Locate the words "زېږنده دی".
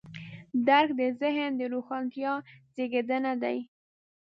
2.75-3.57